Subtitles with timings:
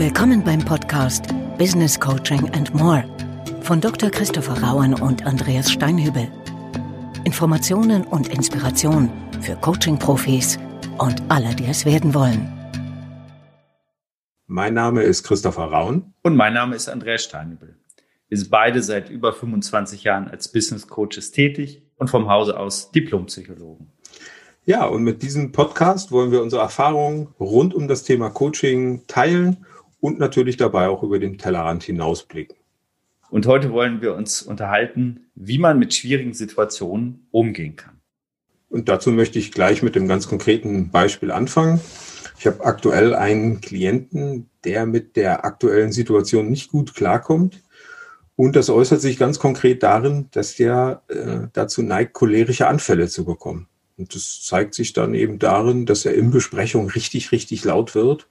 [0.00, 1.26] Willkommen beim Podcast
[1.58, 3.04] Business Coaching and More
[3.60, 4.08] von Dr.
[4.08, 6.26] Christopher Rauen und Andreas Steinhübel.
[7.24, 9.10] Informationen und Inspiration
[9.42, 10.58] für Coaching-Profis
[10.96, 12.50] und alle, die es werden wollen.
[14.46, 16.14] Mein Name ist Christopher Rauen.
[16.22, 17.76] Und mein Name ist Andreas Steinhübel.
[18.28, 22.90] Wir sind beide seit über 25 Jahren als Business Coaches tätig und vom Hause aus
[22.90, 23.92] Diplompsychologen.
[24.64, 29.66] Ja, und mit diesem Podcast wollen wir unsere Erfahrungen rund um das Thema Coaching teilen
[30.00, 32.56] und natürlich dabei auch über den Tellerrand hinausblicken.
[33.30, 38.00] Und heute wollen wir uns unterhalten, wie man mit schwierigen Situationen umgehen kann.
[38.68, 41.80] Und dazu möchte ich gleich mit dem ganz konkreten Beispiel anfangen.
[42.38, 47.60] Ich habe aktuell einen Klienten, der mit der aktuellen Situation nicht gut klarkommt.
[48.34, 53.24] Und das äußert sich ganz konkret darin, dass der äh, dazu neigt, cholerische Anfälle zu
[53.24, 53.68] bekommen.
[53.98, 58.28] Und das zeigt sich dann eben darin, dass er in Besprechung richtig, richtig laut wird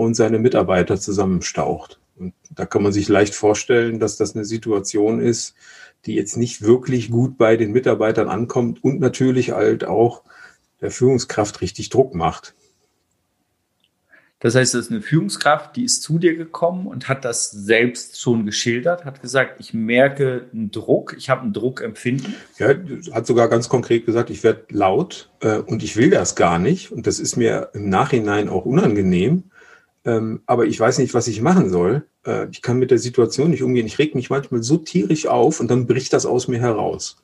[0.00, 2.00] und seine Mitarbeiter zusammenstaucht.
[2.18, 5.54] Und da kann man sich leicht vorstellen, dass das eine Situation ist,
[6.06, 10.22] die jetzt nicht wirklich gut bei den Mitarbeitern ankommt und natürlich halt auch
[10.80, 12.54] der Führungskraft richtig Druck macht.
[14.38, 18.18] Das heißt, das ist eine Führungskraft, die ist zu dir gekommen und hat das selbst
[18.18, 22.34] schon geschildert, hat gesagt, ich merke einen Druck, ich habe einen Druckempfinden.
[22.56, 22.74] Ja,
[23.12, 26.90] hat sogar ganz konkret gesagt, ich werde laut äh, und ich will das gar nicht
[26.90, 29.49] und das ist mir im Nachhinein auch unangenehm,
[30.04, 32.06] ähm, aber ich weiß nicht, was ich machen soll.
[32.24, 33.86] Äh, ich kann mit der Situation nicht umgehen.
[33.86, 37.16] Ich reg mich manchmal so tierisch auf und dann bricht das aus mir heraus.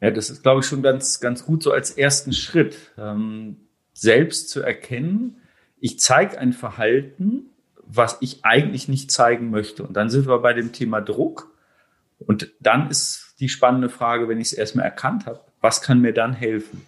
[0.00, 2.76] Ja, das ist, glaube ich, schon ganz, ganz gut so als ersten Schritt.
[2.96, 3.56] Ähm
[4.00, 5.36] selbst zu erkennen,
[5.78, 7.50] ich zeige ein Verhalten,
[7.84, 9.82] was ich eigentlich nicht zeigen möchte.
[9.82, 11.54] Und dann sind wir bei dem Thema Druck.
[12.18, 16.14] Und dann ist die spannende Frage, wenn ich es erstmal erkannt habe, was kann mir
[16.14, 16.86] dann helfen?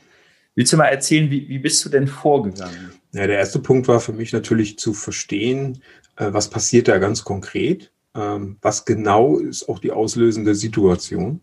[0.55, 2.93] Willst du mal erzählen, wie, wie bist du denn vorgegangen?
[3.13, 5.83] Ja, der erste Punkt war für mich natürlich zu verstehen,
[6.17, 11.41] äh, was passiert da ganz konkret, ähm, was genau ist auch die auslösende Situation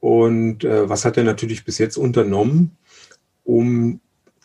[0.00, 2.76] und äh, was hat er natürlich bis jetzt unternommen,
[3.44, 4.00] um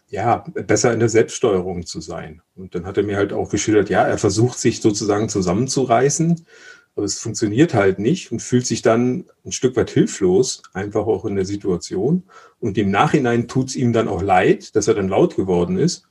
[0.10, 2.42] ja, besser in der Selbststeuerung zu sein.
[2.56, 6.46] Und dann hat er mir halt auch geschildert, ja, er versucht sich sozusagen zusammenzureißen,
[6.96, 11.26] aber es funktioniert halt nicht und fühlt sich dann ein Stück weit hilflos, einfach auch
[11.26, 12.24] in der Situation.
[12.60, 16.08] Und im Nachhinein tut es ihm dann auch leid, dass er dann laut geworden ist.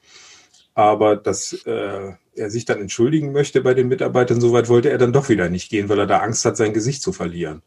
[0.75, 5.13] Aber dass äh, er sich dann entschuldigen möchte bei den Mitarbeitern, soweit wollte er dann
[5.13, 7.63] doch wieder nicht gehen, weil er da Angst hat, sein Gesicht zu verlieren.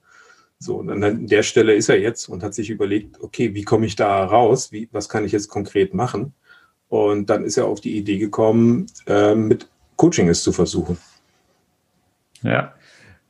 [0.60, 3.86] So, und an der Stelle ist er jetzt und hat sich überlegt, okay, wie komme
[3.86, 4.72] ich da raus?
[4.72, 6.34] Wie, was kann ich jetzt konkret machen?
[6.90, 10.98] Und dann ist er auf die Idee gekommen, äh, mit Coaching es zu versuchen.
[12.42, 12.74] Ja.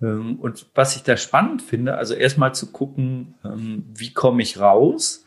[0.01, 4.59] Ähm, und was ich da spannend finde, also erstmal zu gucken, ähm, wie komme ich
[4.59, 5.25] raus?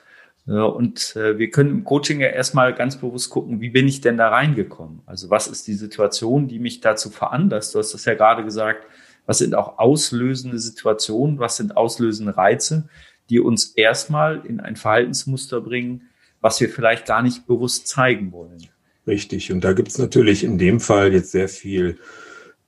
[0.56, 4.16] Und äh, wir können im Coaching ja erstmal ganz bewusst gucken, wie bin ich denn
[4.16, 5.00] da reingekommen?
[5.06, 7.74] Also was ist die Situation, die mich dazu veranlasst?
[7.74, 8.84] Du hast das ja gerade gesagt,
[9.26, 12.88] was sind auch auslösende Situationen, was sind auslösende Reize,
[13.28, 16.08] die uns erstmal in ein Verhaltensmuster bringen,
[16.40, 18.58] was wir vielleicht gar nicht bewusst zeigen wollen.
[19.06, 19.52] Richtig.
[19.52, 21.98] Und da gibt es natürlich in dem Fall jetzt sehr viel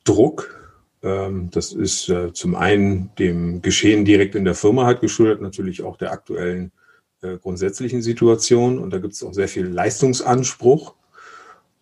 [0.05, 0.73] Druck.
[1.03, 5.83] Ähm, das ist äh, zum einen dem Geschehen direkt in der Firma halt geschuldet, natürlich
[5.83, 6.71] auch der aktuellen
[7.23, 8.79] äh, grundsätzlichen Situation.
[8.79, 10.95] Und da gibt es auch sehr viel Leistungsanspruch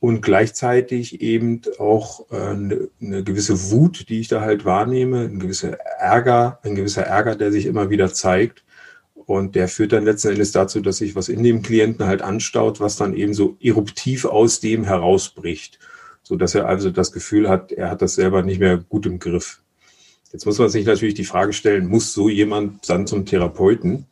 [0.00, 5.38] und gleichzeitig eben auch äh, eine, eine gewisse Wut, die ich da halt wahrnehme, ein
[5.38, 8.64] gewisser Ärger, ein gewisser Ärger, der sich immer wieder zeigt.
[9.14, 12.80] Und der führt dann letzten Endes dazu, dass sich was in dem Klienten halt anstaut,
[12.80, 15.78] was dann eben so eruptiv aus dem herausbricht,
[16.22, 19.20] so dass er also das Gefühl hat, er hat das selber nicht mehr gut im
[19.20, 19.62] Griff.
[20.32, 24.06] Jetzt muss man sich natürlich die Frage stellen, muss so jemand dann zum Therapeuten?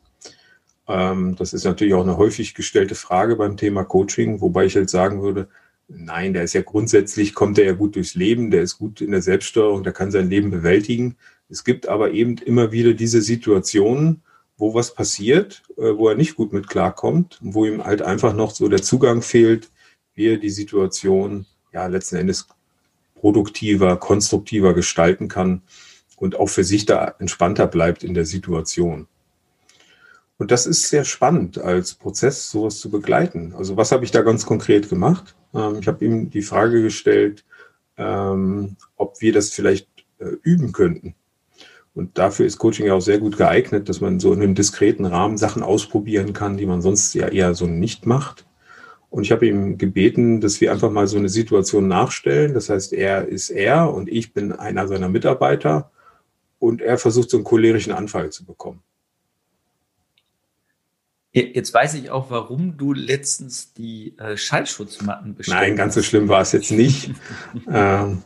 [0.89, 4.89] Ähm, das ist natürlich auch eine häufig gestellte Frage beim Thema Coaching, wobei ich halt
[4.89, 5.47] sagen würde,
[5.91, 9.09] Nein, der ist ja grundsätzlich, kommt er ja gut durchs Leben, der ist gut in
[9.09, 11.17] der Selbststeuerung, der kann sein Leben bewältigen.
[11.49, 14.21] Es gibt aber eben immer wieder diese Situationen,
[14.55, 18.51] wo was passiert, äh, wo er nicht gut mit klarkommt, wo ihm halt einfach noch
[18.51, 19.71] so der Zugang fehlt,
[20.13, 22.47] wie er die Situation ja letzten Endes
[23.15, 25.63] produktiver, konstruktiver gestalten kann
[26.17, 29.07] und auch für sich da entspannter bleibt in der Situation.
[30.39, 33.53] Und das ist sehr spannend als Prozess, sowas zu begleiten.
[33.57, 35.35] Also was habe ich da ganz konkret gemacht?
[35.53, 37.43] Ähm, ich habe ihm die Frage gestellt,
[37.97, 39.89] ähm, ob wir das vielleicht
[40.19, 41.13] äh, üben könnten.
[41.93, 45.05] Und dafür ist Coaching ja auch sehr gut geeignet, dass man so in einem diskreten
[45.05, 48.45] Rahmen Sachen ausprobieren kann, die man sonst ja eher so nicht macht.
[49.09, 52.53] Und ich habe ihm gebeten, dass wir einfach mal so eine Situation nachstellen.
[52.53, 55.91] Das heißt, er ist er und ich bin einer seiner Mitarbeiter
[56.59, 58.81] und er versucht so einen cholerischen Anfall zu bekommen.
[61.53, 66.27] Jetzt weiß ich auch, warum du letztens die äh, Schallschutzmatten bestellt Nein, ganz so schlimm
[66.27, 67.11] war es jetzt nicht,
[67.71, 68.23] ähm,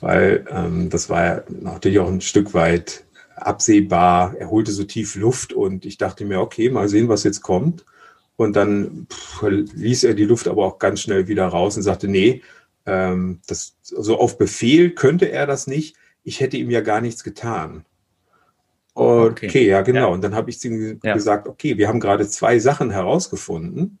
[0.00, 3.04] weil ähm, das war ja natürlich auch ein Stück weit
[3.36, 4.34] absehbar.
[4.38, 7.84] Er holte so tief Luft und ich dachte mir, okay, mal sehen, was jetzt kommt.
[8.36, 12.08] Und dann pff, ließ er die Luft aber auch ganz schnell wieder raus und sagte,
[12.08, 12.42] nee,
[12.86, 15.96] ähm, das, so auf Befehl könnte er das nicht.
[16.22, 17.84] Ich hätte ihm ja gar nichts getan.
[18.94, 20.00] Okay, okay ja, genau.
[20.00, 20.06] Ja.
[20.06, 20.68] Und dann habe ich zu
[21.02, 21.14] ja.
[21.14, 23.98] gesagt, okay, wir haben gerade zwei Sachen herausgefunden.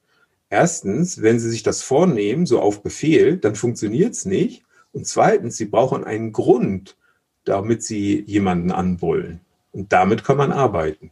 [0.50, 4.62] Erstens, wenn Sie sich das vornehmen, so auf Befehl, dann funktioniert es nicht.
[4.92, 6.96] Und zweitens, Sie brauchen einen Grund,
[7.44, 9.40] damit Sie jemanden anbullen.
[9.72, 11.10] Und damit kann man arbeiten.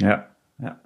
[0.00, 0.80] Ja, ja.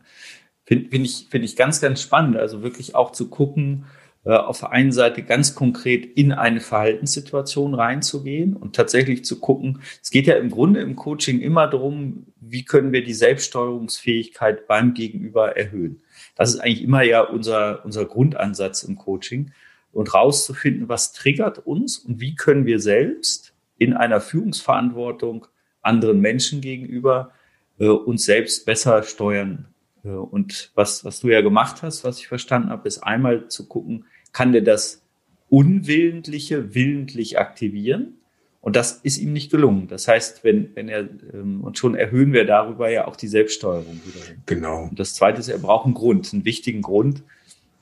[0.65, 2.37] Finde find ich, find ich ganz, ganz spannend.
[2.37, 3.87] Also wirklich auch zu gucken,
[4.31, 10.11] auf der einen Seite ganz konkret in eine Verhaltenssituation reinzugehen und tatsächlich zu gucken, es
[10.11, 15.57] geht ja im Grunde im Coaching immer darum, wie können wir die Selbststeuerungsfähigkeit beim Gegenüber
[15.57, 16.03] erhöhen.
[16.37, 19.51] Das ist eigentlich immer ja unser, unser Grundansatz im Coaching
[19.93, 25.49] und rauszufinden, was triggert uns und wie können wir selbst in einer Führungsverantwortung
[25.81, 27.33] anderen Menschen gegenüber
[27.79, 29.67] äh, uns selbst besser steuern
[30.05, 33.67] äh, und was, was du ja gemacht hast, was ich verstanden habe, ist einmal zu
[33.67, 35.03] gucken, kann der das
[35.49, 38.19] Unwillentliche willentlich aktivieren?
[38.63, 39.89] Und das ist ihm nicht gelungen.
[39.89, 44.01] Das heißt, wenn, wenn er, ähm, und schon erhöhen wir darüber ja auch die Selbststeuerung
[44.05, 44.25] wieder.
[44.47, 44.85] Genau.
[44.85, 47.25] Und das zweite ist, er braucht einen Grund, einen wichtigen Grund.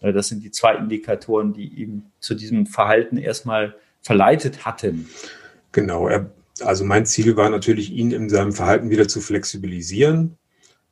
[0.00, 5.06] Äh, das sind die zwei Indikatoren, die ihm zu diesem Verhalten erstmal verleitet hatten.
[5.72, 6.08] Genau.
[6.08, 6.30] Er,
[6.62, 10.38] also mein Ziel war natürlich, ihn in seinem Verhalten wieder zu flexibilisieren,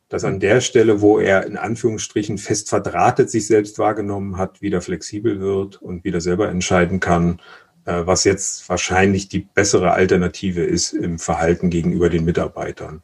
[0.08, 4.80] dass an der Stelle, wo er in Anführungsstrichen fest verdrahtet sich selbst wahrgenommen hat, wieder
[4.80, 7.40] flexibel wird und wieder selber entscheiden kann,
[7.84, 13.02] äh, was jetzt wahrscheinlich die bessere Alternative ist im Verhalten gegenüber den Mitarbeitern.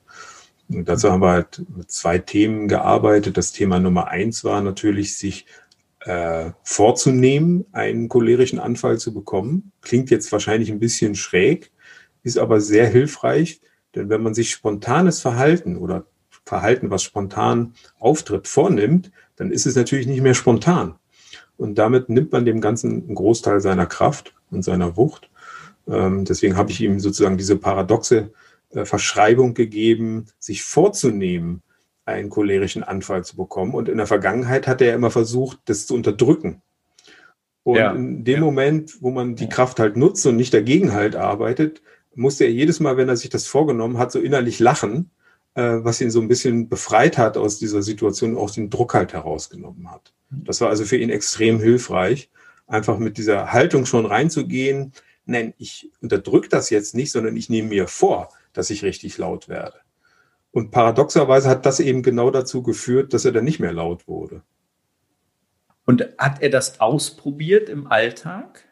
[0.69, 3.37] Und dazu haben wir halt mit zwei Themen gearbeitet.
[3.37, 5.47] Das Thema Nummer eins war natürlich, sich
[6.01, 9.73] äh, vorzunehmen, einen cholerischen Anfall zu bekommen.
[9.83, 11.71] Klingt jetzt wahrscheinlich ein bisschen schräg,
[12.23, 13.61] ist aber sehr hilfreich,
[13.95, 16.07] denn wenn man sich spontanes Verhalten oder
[16.45, 20.95] Verhalten, was spontan auftritt, vornimmt, dann ist es natürlich nicht mehr spontan.
[21.57, 25.31] Und damit nimmt man dem Ganzen einen Großteil seiner Kraft und seiner Wucht.
[25.89, 28.33] Ähm, deswegen habe ich ihm sozusagen diese paradoxe
[28.71, 31.63] äh, Verschreibung gegeben, sich vorzunehmen,
[32.05, 33.75] einen cholerischen Anfall zu bekommen.
[33.75, 36.61] Und in der Vergangenheit hat er immer versucht, das zu unterdrücken.
[37.63, 37.93] Und ja.
[37.93, 38.45] in dem ja.
[38.45, 41.81] Moment, wo man die Kraft halt nutzt und nicht dagegen halt arbeitet,
[42.15, 45.11] musste er jedes Mal, wenn er sich das vorgenommen hat, so innerlich lachen,
[45.55, 49.91] was ihn so ein bisschen befreit hat aus dieser Situation, aus dem Druck halt herausgenommen
[49.91, 50.13] hat.
[50.31, 52.31] Das war also für ihn extrem hilfreich,
[52.67, 54.93] einfach mit dieser Haltung schon reinzugehen.
[55.27, 59.49] Nein, ich unterdrücke das jetzt nicht, sondern ich nehme mir vor, dass ich richtig laut
[59.49, 59.79] werde.
[60.51, 64.43] Und paradoxerweise hat das eben genau dazu geführt, dass er dann nicht mehr laut wurde.
[65.85, 68.64] Und hat er das ausprobiert im Alltag?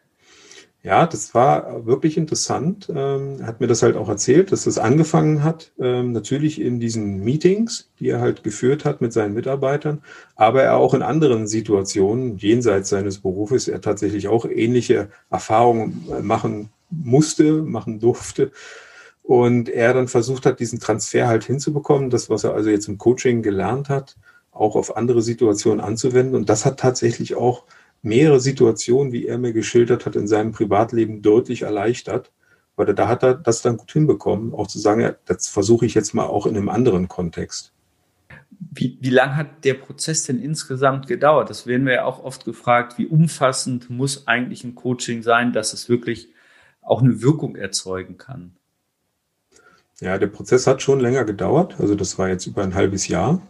[0.85, 2.91] Ja, das war wirklich interessant.
[2.93, 7.23] Ähm, hat mir das halt auch erzählt, dass das angefangen hat, ähm, natürlich in diesen
[7.23, 10.03] Meetings, die er halt geführt hat mit seinen Mitarbeitern,
[10.35, 16.21] aber er auch in anderen Situationen, jenseits seines Berufes, er tatsächlich auch ähnliche Erfahrungen äh,
[16.21, 18.51] machen musste, machen durfte.
[19.23, 22.99] Und er dann versucht hat, diesen Transfer halt hinzubekommen, das, was er also jetzt im
[22.99, 24.17] Coaching gelernt hat,
[24.51, 26.35] auch auf andere Situationen anzuwenden.
[26.35, 27.65] Und das hat tatsächlich auch
[28.03, 32.33] mehrere Situationen, wie er mir geschildert hat, in seinem Privatleben deutlich erleichtert,
[32.77, 36.15] weil da hat er das dann gut hinbekommen, auch zu sagen, das versuche ich jetzt
[36.15, 37.73] mal auch in einem anderen Kontext.
[38.75, 41.51] Wie, wie lang hat der Prozess denn insgesamt gedauert?
[41.51, 45.73] Das werden wir ja auch oft gefragt, wie umfassend muss eigentlich ein Coaching sein, dass
[45.73, 46.29] es wirklich
[46.81, 48.53] auch eine Wirkung erzeugen kann?
[50.01, 51.77] Ja, der Prozess hat schon länger gedauert.
[51.79, 53.41] Also das war jetzt über ein halbes Jahr.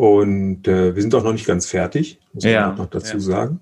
[0.00, 3.20] Und äh, wir sind auch noch nicht ganz fertig, muss man ja, noch dazu ja.
[3.20, 3.60] sagen.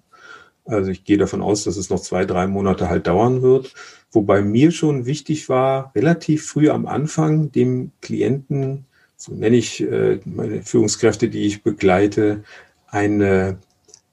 [0.67, 3.75] Also ich gehe davon aus, dass es noch zwei, drei Monate halt dauern wird.
[4.13, 10.21] Wobei mir schon wichtig war, relativ früh am Anfang dem Klienten, so nenne ich äh,
[10.27, 12.45] meine Führungskräfte, die ich begleite,
[12.87, 13.59] eine,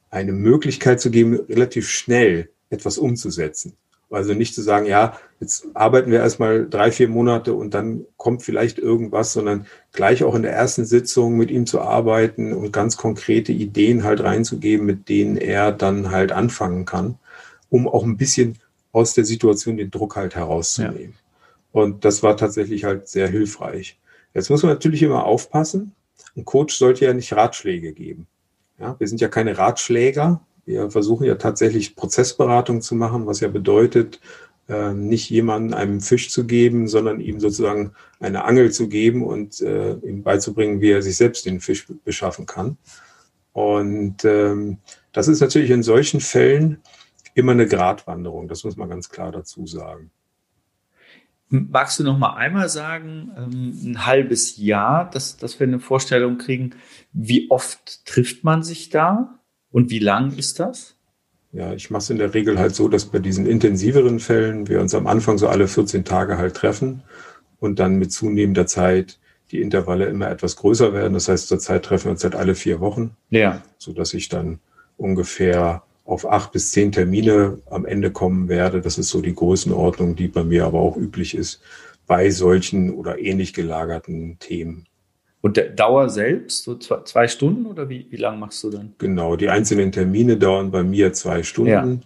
[0.10, 3.74] eine Möglichkeit zu geben, relativ schnell etwas umzusetzen.
[4.10, 8.44] Also nicht zu sagen, ja, jetzt arbeiten wir erstmal drei, vier Monate und dann kommt
[8.44, 12.98] vielleicht irgendwas, sondern gleich auch in der ersten Sitzung mit ihm zu arbeiten und ganz
[12.98, 17.18] konkrete Ideen halt reinzugeben, mit denen er dann halt anfangen kann,
[17.70, 18.60] um auch ein bisschen
[18.92, 21.16] aus der Situation den Druck halt herauszunehmen.
[21.16, 21.82] Ja.
[21.82, 24.00] Und das war tatsächlich halt sehr hilfreich.
[24.34, 25.94] Jetzt muss man natürlich immer aufpassen.
[26.38, 28.28] Ein Coach sollte ja nicht Ratschläge geben.
[28.80, 33.48] Ja, wir sind ja keine Ratschläger, wir versuchen ja tatsächlich Prozessberatung zu machen, was ja
[33.48, 34.20] bedeutet,
[34.68, 39.62] äh, nicht jemandem einen Fisch zu geben, sondern ihm sozusagen eine Angel zu geben und
[39.62, 42.78] äh, ihm beizubringen, wie er sich selbst den Fisch beschaffen kann.
[43.54, 44.80] Und ähm,
[45.14, 46.82] das ist natürlich in solchen Fällen
[47.36, 50.10] immer eine Gratwanderung, das muss man ganz klar dazu sagen.
[51.50, 56.40] Magst du noch mal einmal sagen, ähm, ein halbes Jahr, dass, dass wir eine Vorstellung
[56.40, 56.72] kriegen,
[57.14, 59.40] wie oft trifft man sich da
[59.76, 60.96] und wie lang ist das?
[61.52, 64.80] Ja, ich mache es in der Regel halt so, dass bei diesen intensiveren Fällen wir
[64.80, 67.04] uns am Anfang so alle 14 Tage halt treffen
[67.60, 69.20] und dann mit zunehmender Zeit
[69.52, 71.14] die Intervalle immer etwas größer werden.
[71.14, 73.18] Das heißt, zurzeit treffen wir uns halt alle vier Wochen.
[73.32, 73.64] Ja.
[73.78, 74.60] So dass ich dann
[74.96, 78.80] ungefähr auf acht bis zehn Termine am Ende kommen werde.
[78.80, 81.60] Das ist so die Größenordnung, die bei mir aber auch üblich ist
[82.08, 84.88] bei solchen oder ähnlich gelagerten Themen.
[85.46, 88.96] Und der Dauer selbst, so zwei, zwei Stunden oder wie, wie lang machst du dann?
[88.98, 91.70] Genau, die einzelnen Termine dauern bei mir zwei Stunden.
[91.70, 91.98] Ja.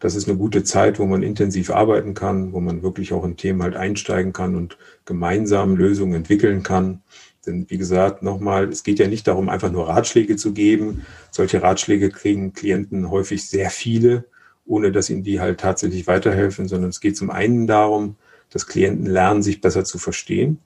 [0.00, 3.36] Das ist eine gute Zeit, wo man intensiv arbeiten kann, wo man wirklich auch in
[3.36, 7.02] Themen halt einsteigen kann und gemeinsam Lösungen entwickeln kann.
[7.44, 11.04] Denn wie gesagt, nochmal, es geht ja nicht darum, einfach nur Ratschläge zu geben.
[11.30, 14.24] Solche Ratschläge kriegen Klienten häufig sehr viele,
[14.64, 18.16] ohne dass ihnen die halt tatsächlich weiterhelfen, sondern es geht zum einen darum,
[18.48, 20.60] dass Klienten lernen, sich besser zu verstehen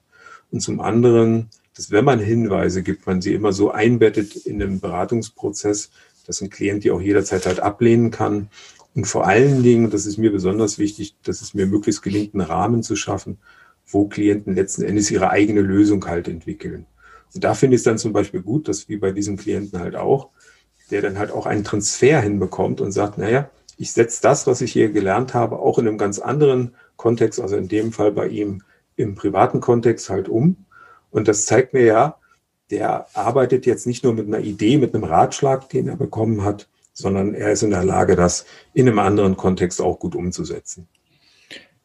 [0.49, 1.49] und zum anderen
[1.81, 5.89] dass wenn man Hinweise gibt, man sie immer so einbettet in einen Beratungsprozess,
[6.27, 8.49] dass ein Klient die auch jederzeit halt ablehnen kann.
[8.93, 12.43] Und vor allen Dingen, das ist mir besonders wichtig, dass es mir möglichst gelingt, einen
[12.43, 13.39] Rahmen zu schaffen,
[13.87, 16.85] wo Klienten letzten Endes ihre eigene Lösung halt entwickeln.
[17.33, 19.95] Und da finde ich es dann zum Beispiel gut, dass wie bei diesem Klienten halt
[19.95, 20.29] auch,
[20.91, 24.71] der dann halt auch einen Transfer hinbekommt und sagt, naja, ich setze das, was ich
[24.71, 28.61] hier gelernt habe, auch in einem ganz anderen Kontext, also in dem Fall bei ihm
[28.97, 30.57] im privaten Kontext halt um
[31.11, 32.17] und das zeigt mir ja,
[32.71, 36.67] der arbeitet jetzt nicht nur mit einer Idee, mit einem Ratschlag, den er bekommen hat,
[36.93, 40.87] sondern er ist in der Lage, das in einem anderen Kontext auch gut umzusetzen.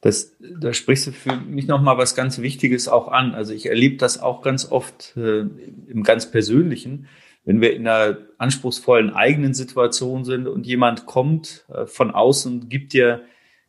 [0.01, 3.35] Das, da sprichst du für mich nochmal was ganz Wichtiges auch an.
[3.35, 7.09] Also ich erlebe das auch ganz oft äh, im ganz Persönlichen,
[7.45, 12.71] wenn wir in einer anspruchsvollen eigenen Situation sind und jemand kommt äh, von außen und
[12.71, 13.23] gibt dir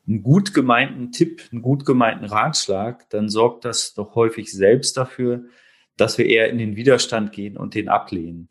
[0.07, 5.45] einen gut gemeinten Tipp, einen gut gemeinten Ratschlag, dann sorgt das doch häufig selbst dafür,
[5.97, 8.47] dass wir eher in den Widerstand gehen und den ablehnen.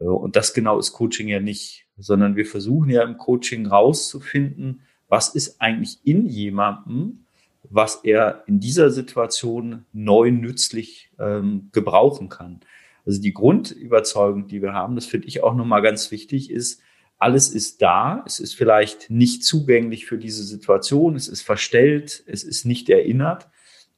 [0.00, 4.82] Äh, und das genau ist Coaching ja nicht, sondern wir versuchen ja im Coaching rauszufinden,
[5.08, 7.24] was ist eigentlich in jemandem,
[7.70, 12.60] was er in dieser Situation neu nützlich ähm, gebrauchen kann.
[13.06, 16.82] Also die Grundüberzeugung, die wir haben, das finde ich auch nochmal ganz wichtig, ist,
[17.18, 22.44] alles ist da, es ist vielleicht nicht zugänglich für diese Situation, es ist verstellt, es
[22.44, 23.48] ist nicht erinnert.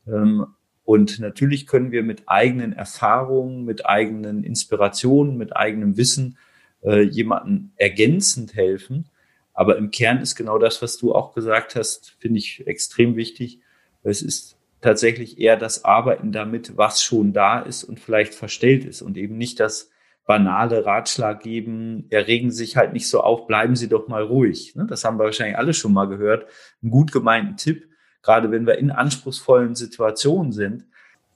[0.06, 0.46] Ähm,
[0.84, 6.38] und natürlich können wir mit eigenen Erfahrungen, mit eigenen Inspirationen, mit eigenem Wissen
[6.82, 9.08] äh, jemanden ergänzend helfen.
[9.52, 13.60] Aber im Kern ist genau das, was du auch gesagt hast, finde ich extrem wichtig.
[14.02, 19.02] Es ist tatsächlich eher das Arbeiten damit, was schon da ist und vielleicht verstellt ist
[19.02, 19.90] und eben nicht das
[20.30, 24.76] banale Ratschlag geben, erregen sich halt nicht so auf, bleiben Sie doch mal ruhig.
[24.76, 24.86] Ne?
[24.88, 26.46] Das haben wir wahrscheinlich alle schon mal gehört.
[26.84, 27.88] Ein gut gemeinten Tipp,
[28.22, 30.84] gerade wenn wir in anspruchsvollen Situationen sind.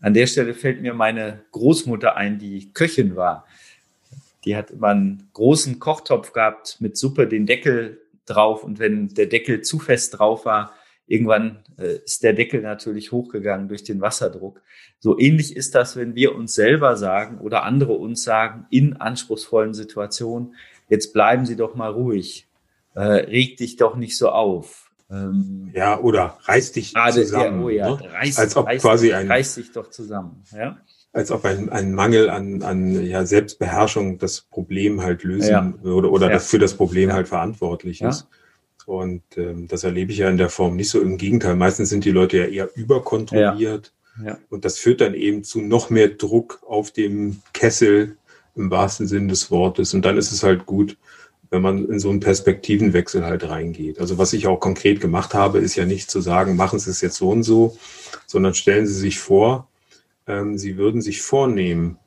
[0.00, 3.48] An der Stelle fällt mir meine Großmutter ein, die Köchin war.
[4.44, 8.62] Die hat immer einen großen Kochtopf gehabt mit Suppe, den Deckel drauf.
[8.62, 10.72] Und wenn der Deckel zu fest drauf war,
[11.06, 14.60] irgendwann äh, ist der Deckel natürlich hochgegangen durch den Wasserdruck.
[14.98, 19.74] So ähnlich ist das, wenn wir uns selber sagen oder andere uns sagen in anspruchsvollen
[19.74, 20.54] Situationen,
[20.88, 22.46] jetzt bleiben Sie doch mal ruhig,
[22.94, 24.90] äh, reg dich doch nicht so auf.
[25.10, 27.60] Ähm, ja, oder reiß dich ah, zusammen.
[27.60, 28.12] Ja, oh ja, ne?
[28.12, 30.42] reiß, als ob reiß, quasi ein, reiß dich doch zusammen.
[30.56, 30.78] Ja?
[31.12, 35.74] Als ob ein, ein Mangel an, an ja, Selbstbeherrschung das Problem halt lösen ja.
[35.84, 36.32] oder, oder ja.
[36.32, 38.26] das für das Problem halt verantwortlich ist.
[38.86, 41.00] Und ähm, das erlebe ich ja in der Form nicht so.
[41.00, 43.86] Im Gegenteil, meistens sind die Leute ja eher überkontrolliert.
[43.86, 43.92] Ja.
[44.24, 44.38] Ja.
[44.48, 48.16] Und das führt dann eben zu noch mehr Druck auf dem Kessel
[48.54, 49.94] im wahrsten Sinn des Wortes.
[49.94, 50.96] Und dann ist es halt gut,
[51.50, 53.98] wenn man in so einen Perspektivenwechsel halt reingeht.
[53.98, 57.00] Also was ich auch konkret gemacht habe, ist ja nicht zu sagen, machen Sie es
[57.00, 57.76] jetzt so und so,
[58.26, 59.68] sondern stellen Sie sich vor,
[60.26, 61.98] ähm, Sie würden sich vornehmen,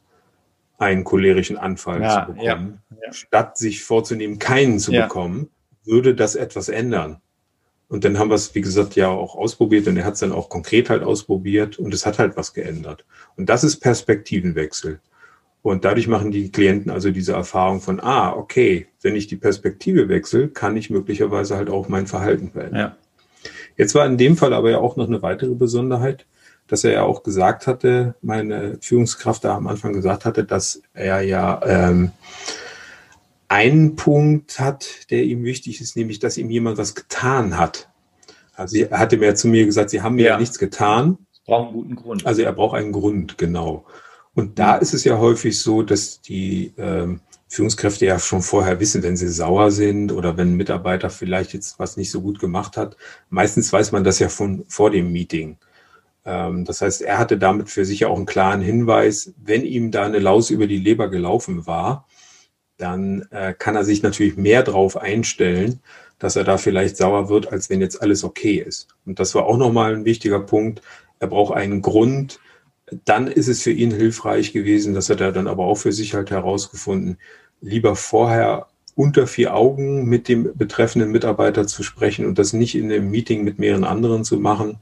[0.77, 5.49] einen cholerischen Anfall ja, zu bekommen, ja, statt sich vorzunehmen, keinen zu bekommen
[5.87, 7.21] würde das etwas ändern?
[7.89, 10.33] Und dann haben wir es, wie gesagt, ja auch ausprobiert und er hat es dann
[10.33, 13.05] auch konkret halt ausprobiert und es hat halt was geändert.
[13.37, 14.99] Und das ist Perspektivenwechsel.
[15.61, 20.09] Und dadurch machen die Klienten also diese Erfahrung von, ah, okay, wenn ich die Perspektive
[20.09, 22.79] wechsle, kann ich möglicherweise halt auch mein Verhalten verändern.
[22.79, 22.95] Ja.
[23.77, 26.25] Jetzt war in dem Fall aber ja auch noch eine weitere Besonderheit,
[26.67, 31.21] dass er ja auch gesagt hatte, meine Führungskraft da am Anfang gesagt hatte, dass er
[31.21, 32.11] ja ähm,
[33.47, 37.89] einen Punkt hat, der ihm wichtig ist, nämlich, dass ihm jemand was getan hat.
[38.55, 41.17] Also er hatte mir zu mir gesagt, Sie haben mir ja, ja nichts getan.
[41.45, 42.25] Braucht einen guten Grund.
[42.25, 43.85] Also er braucht einen Grund, genau.
[44.33, 44.81] Und da mhm.
[44.81, 49.29] ist es ja häufig so, dass die ähm, Führungskräfte ja schon vorher wissen, wenn sie
[49.29, 52.97] sauer sind oder wenn ein Mitarbeiter vielleicht jetzt was nicht so gut gemacht hat.
[53.29, 55.57] Meistens weiß man das ja von vor dem Meeting.
[56.25, 59.91] Ähm, das heißt, er hatte damit für sich ja auch einen klaren Hinweis, wenn ihm
[59.91, 62.05] da eine Laus über die Leber gelaufen war,
[62.77, 65.79] dann äh, kann er sich natürlich mehr drauf einstellen,
[66.19, 68.87] dass er da vielleicht sauer wird, als wenn jetzt alles okay ist.
[69.05, 70.81] Und das war auch nochmal ein wichtiger Punkt.
[71.19, 72.39] Er braucht einen Grund,
[73.05, 76.13] dann ist es für ihn hilfreich gewesen, dass er da dann aber auch für sich
[76.13, 77.17] halt herausgefunden,
[77.61, 82.91] lieber vorher unter vier Augen mit dem betreffenden Mitarbeiter zu sprechen und das nicht in
[82.91, 84.79] einem Meeting mit mehreren anderen zu machen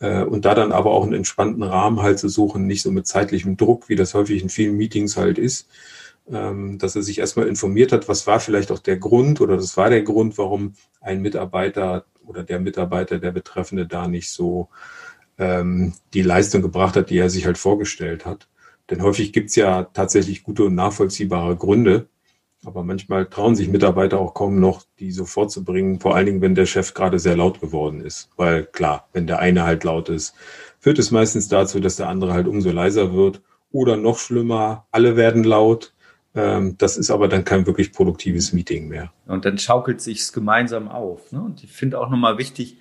[0.00, 3.06] äh, und da dann aber auch einen entspannten Rahmen halt zu suchen, nicht so mit
[3.06, 5.68] zeitlichem Druck, wie das häufig in vielen Meetings halt ist,
[6.24, 9.90] dass er sich erstmal informiert hat, was war vielleicht auch der Grund oder das war
[9.90, 14.68] der Grund, warum ein Mitarbeiter oder der Mitarbeiter, der Betreffende da nicht so
[15.38, 18.48] ähm, die Leistung gebracht hat, die er sich halt vorgestellt hat.
[18.90, 22.08] Denn häufig gibt es ja tatsächlich gute und nachvollziehbare Gründe,
[22.64, 26.54] aber manchmal trauen sich Mitarbeiter auch kaum noch, die so vorzubringen, vor allen Dingen, wenn
[26.54, 28.30] der Chef gerade sehr laut geworden ist.
[28.36, 30.34] Weil klar, wenn der eine halt laut ist,
[30.78, 33.42] führt es meistens dazu, dass der andere halt umso leiser wird.
[33.72, 35.94] Oder noch schlimmer, alle werden laut.
[36.34, 39.12] Ähm, das ist aber dann kein wirklich produktives Meeting mehr.
[39.26, 41.32] Und dann schaukelt sich's gemeinsam auf.
[41.32, 41.42] Ne?
[41.42, 42.78] Und ich finde auch nochmal wichtig,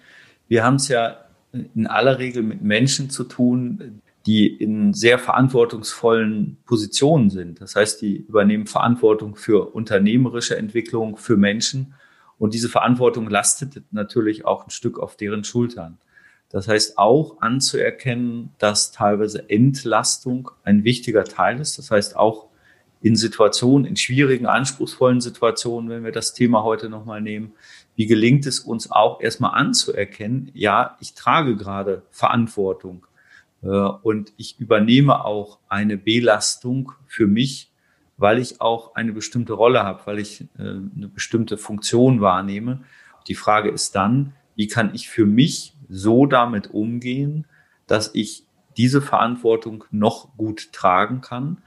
[0.48, 1.17] wir haben es ja
[1.51, 7.60] in aller Regel mit Menschen zu tun, die in sehr verantwortungsvollen Positionen sind.
[7.60, 11.93] Das heißt, die übernehmen Verantwortung für unternehmerische Entwicklung, für Menschen.
[12.38, 15.98] Und diese Verantwortung lastet natürlich auch ein Stück auf deren Schultern.
[16.50, 21.77] Das heißt auch anzuerkennen, dass teilweise Entlastung ein wichtiger Teil ist.
[21.77, 22.50] Das heißt auch
[23.01, 27.53] in Situationen, in schwierigen, anspruchsvollen Situationen, wenn wir das Thema heute nochmal nehmen,
[27.96, 33.05] wie gelingt es uns auch erstmal anzuerkennen, ja, ich trage gerade Verantwortung
[33.63, 37.72] äh, und ich übernehme auch eine Belastung für mich,
[38.17, 42.84] weil ich auch eine bestimmte Rolle habe, weil ich äh, eine bestimmte Funktion wahrnehme.
[43.27, 47.46] Die Frage ist dann, wie kann ich für mich so damit umgehen,
[47.87, 48.46] dass ich
[48.77, 51.57] diese Verantwortung noch gut tragen kann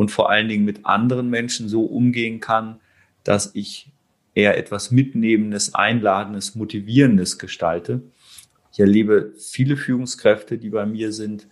[0.00, 2.80] und vor allen Dingen mit anderen Menschen so umgehen kann,
[3.22, 3.92] dass ich
[4.34, 8.00] eher etwas Mitnehmendes, Einladendes, Motivierendes gestalte.
[8.72, 11.48] Ich erlebe viele Führungskräfte, die bei mir sind,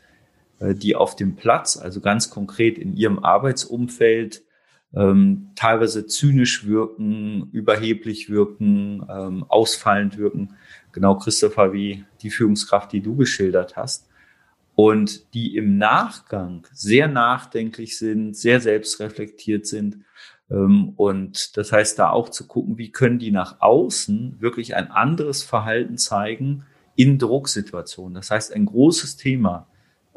[0.60, 4.42] äh, die auf dem Platz, also ganz konkret in ihrem Arbeitsumfeld,
[4.94, 10.54] ähm, teilweise zynisch wirken, überheblich wirken, ähm, ausfallend wirken.
[10.92, 14.07] Genau, Christopher, wie die Führungskraft, die du geschildert hast.
[14.80, 20.04] Und die im Nachgang sehr nachdenklich sind, sehr selbstreflektiert sind.
[20.50, 24.90] Ähm, und das heißt, da auch zu gucken, wie können die nach außen wirklich ein
[24.92, 26.64] anderes Verhalten zeigen
[26.94, 28.14] in Drucksituationen.
[28.14, 29.66] Das heißt, ein großes Thema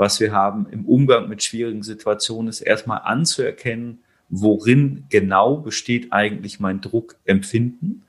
[0.01, 6.59] was wir haben im Umgang mit schwierigen Situationen, ist erstmal anzuerkennen, worin genau besteht eigentlich
[6.59, 8.01] mein Druckempfinden.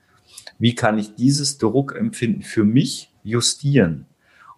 [0.57, 4.07] Wie kann ich dieses Druckempfinden für mich justieren?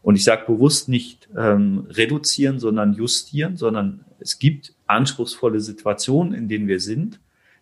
[0.06, 6.48] Und ich sage bewusst nicht ähm, reduzieren, sondern justieren, sondern es gibt anspruchsvolle Situationen, in
[6.48, 7.20] denen wir sind.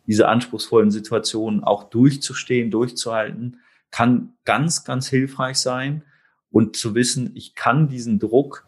[0.08, 6.04] Diese anspruchsvollen Situationen auch durchzustehen, durchzuhalten, kann ganz, ganz hilfreich sein.
[6.52, 8.68] Und zu wissen, ich kann diesen Druck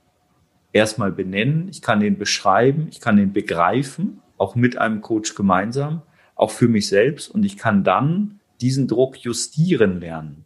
[0.72, 6.02] erstmal benennen, ich kann den beschreiben, ich kann den begreifen, auch mit einem Coach gemeinsam,
[6.36, 10.46] auch für mich selbst und ich kann dann diesen Druck justieren lernen.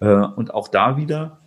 [0.00, 1.38] Äh, und auch da wieder,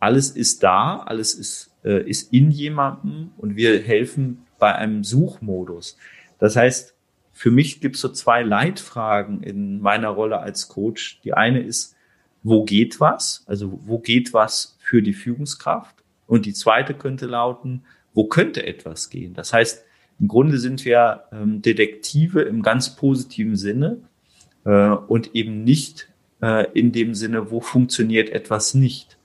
[0.00, 5.96] alles ist da, alles ist, äh, ist in jemandem und wir helfen bei einem Suchmodus.
[6.38, 6.94] Das heißt,
[7.32, 11.20] für mich gibt es so zwei Leitfragen in meiner Rolle als Coach.
[11.22, 11.94] Die eine ist,
[12.42, 13.44] wo geht was?
[13.46, 15.96] Also wo geht was für die Führungskraft?
[16.26, 17.82] Und die zweite könnte lauten,
[18.14, 19.34] wo könnte etwas gehen?
[19.34, 19.84] Das heißt,
[20.20, 23.98] im Grunde sind wir ähm, Detektive im ganz positiven Sinne
[24.64, 26.08] äh, und eben nicht
[26.42, 29.17] äh, in dem Sinne, wo funktioniert etwas nicht.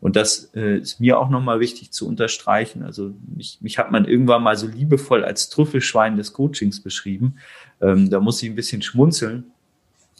[0.00, 2.82] Und das äh, ist mir auch nochmal wichtig zu unterstreichen.
[2.82, 7.38] Also mich, mich hat man irgendwann mal so liebevoll als Trüffelschwein des Coachings beschrieben.
[7.80, 9.44] Ähm, da muss ich ein bisschen schmunzeln.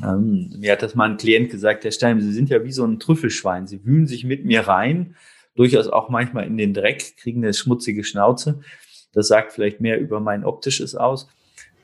[0.03, 2.85] Ähm, mir hat das mal ein Klient gesagt, Herr Stein, Sie sind ja wie so
[2.85, 3.67] ein Trüffelschwein.
[3.67, 5.15] Sie wühlen sich mit mir rein
[5.59, 8.61] durchaus auch manchmal in den Dreck, kriegen eine schmutzige Schnauze.
[9.13, 11.29] Das sagt vielleicht mehr über mein optisches aus.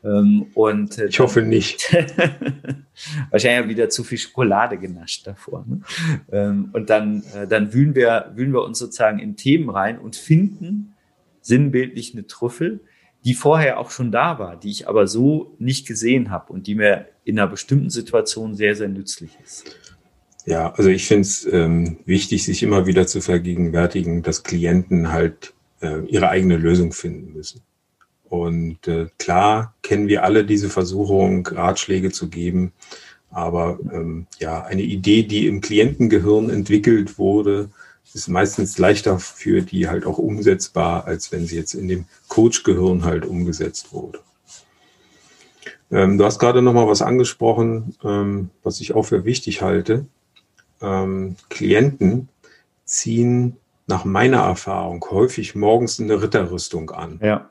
[0.04, 1.96] Ähm, und äh, ich hoffe nicht.
[3.30, 5.64] wahrscheinlich wieder zu viel Schokolade genascht davor.
[5.66, 5.80] Ne?
[6.30, 10.16] Ähm, und dann, äh, dann wühlen wir, wühlen wir uns sozusagen in Themen rein und
[10.16, 10.94] finden
[11.40, 12.80] sinnbildlich eine Trüffel,
[13.24, 16.74] die vorher auch schon da war, die ich aber so nicht gesehen habe und die
[16.74, 19.64] mir in einer bestimmten Situation sehr, sehr nützlich ist.
[20.46, 25.54] Ja, also ich finde es ähm, wichtig, sich immer wieder zu vergegenwärtigen, dass Klienten halt
[25.80, 27.62] äh, ihre eigene Lösung finden müssen.
[28.28, 32.72] Und äh, klar kennen wir alle diese Versuchung, Ratschläge zu geben.
[33.30, 37.70] Aber ähm, ja, eine Idee, die im Klientengehirn entwickelt wurde,
[38.12, 43.04] ist meistens leichter für die halt auch umsetzbar, als wenn sie jetzt in dem Coach-Gehirn
[43.04, 44.20] halt umgesetzt wurde.
[45.90, 50.06] Ähm, du hast gerade noch mal was angesprochen, ähm, was ich auch für wichtig halte.
[50.80, 52.28] Ähm, Klienten
[52.84, 53.56] ziehen
[53.87, 57.20] nach meiner Erfahrung häufig morgens eine Ritterrüstung an.
[57.22, 57.50] Ja.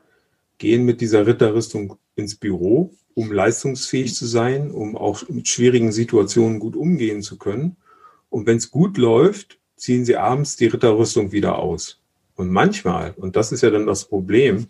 [0.63, 6.60] Gehen mit dieser Ritterrüstung ins Büro, um leistungsfähig zu sein, um auch mit schwierigen Situationen
[6.60, 7.76] gut umgehen zu können.
[8.30, 11.99] Und wenn es gut läuft, ziehen sie abends die Ritterrüstung wieder aus.
[12.36, 14.67] Und manchmal, und das ist ja dann das Problem,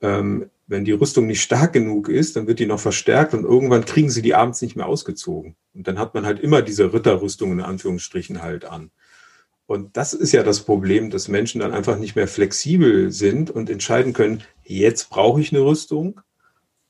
[0.00, 3.84] ähm, wenn die Rüstung nicht stark genug ist, dann wird die noch verstärkt und irgendwann
[3.84, 5.56] kriegen sie die abends nicht mehr ausgezogen.
[5.74, 8.90] Und dann hat man halt immer diese Ritterrüstung in Anführungsstrichen halt an.
[9.66, 13.70] Und das ist ja das Problem, dass Menschen dann einfach nicht mehr flexibel sind und
[13.70, 16.20] entscheiden können, jetzt brauche ich eine Rüstung.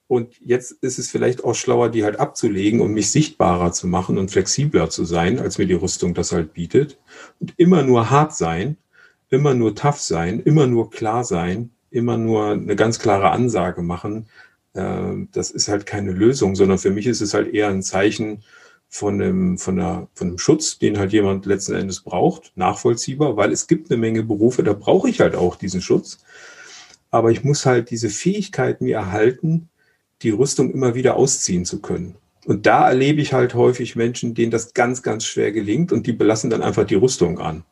[0.08, 4.18] Und jetzt ist es vielleicht auch schlauer, die halt abzulegen und mich sichtbarer zu machen
[4.18, 6.98] und flexibler zu sein, als mir die Rüstung das halt bietet.
[7.40, 8.76] Und immer nur hart sein,
[9.30, 14.26] immer nur tough sein, immer nur klar sein, immer nur eine ganz klare Ansage machen,
[14.74, 18.42] äh, das ist halt keine Lösung, sondern für mich ist es halt eher ein Zeichen
[18.94, 23.50] von einem, von, einer, von einem Schutz, den halt jemand letzten Endes braucht, nachvollziehbar, weil
[23.50, 26.18] es gibt eine Menge Berufe, da brauche ich halt auch diesen Schutz.
[27.10, 29.70] Aber ich muss halt diese Fähigkeit mir erhalten,
[30.20, 32.16] die Rüstung immer wieder ausziehen zu können.
[32.44, 36.12] Und da erlebe ich halt häufig Menschen, denen das ganz, ganz schwer gelingt und die
[36.12, 37.64] belassen dann einfach die Rüstung an.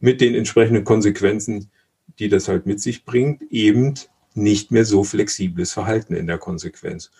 [0.00, 1.70] Mit den entsprechenden Konsequenzen,
[2.18, 3.94] die das halt mit sich bringt, eben
[4.34, 7.10] nicht mehr so flexibles Verhalten in der Konsequenz.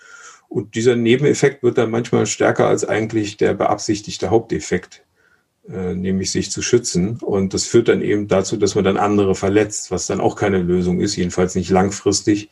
[0.48, 5.04] Und dieser Nebeneffekt wird dann manchmal stärker als eigentlich der beabsichtigte Haupteffekt,
[5.68, 7.18] äh, nämlich sich zu schützen.
[7.20, 10.58] Und das führt dann eben dazu, dass man dann andere verletzt, was dann auch keine
[10.58, 12.48] Lösung ist, jedenfalls nicht langfristig.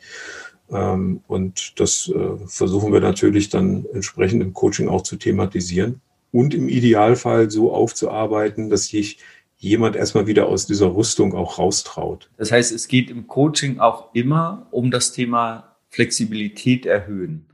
[0.69, 6.53] Ähm, und das äh, versuchen wir natürlich dann entsprechend im Coaching auch zu thematisieren und
[6.53, 9.19] im Idealfall so aufzuarbeiten, dass ich
[9.57, 12.29] jemand erstmal wieder aus dieser Rüstung auch raustraut.
[12.37, 17.47] Das heißt, es geht im Coaching auch immer um das Thema Flexibilität erhöhen.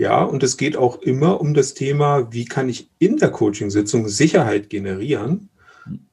[0.00, 4.08] Ja, und es geht auch immer um das Thema, wie kann ich in der Coachingsitzung
[4.08, 5.50] Sicherheit generieren,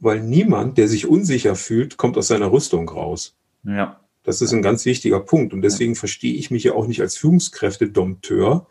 [0.02, 3.38] weil niemand, der sich unsicher fühlt, kommt aus seiner Rüstung raus.
[3.64, 4.02] Ja.
[4.24, 5.54] Das ist ein ganz wichtiger Punkt.
[5.54, 8.68] Und deswegen verstehe ich mich ja auch nicht als Führungskräftedompteur,